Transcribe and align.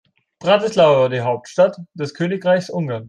Bratislava 0.39 1.01
war 1.01 1.09
die 1.09 1.19
Hauptstadt 1.21 1.75
des 1.93 2.15
Königreichs 2.15 2.71
Ungarn. 2.71 2.99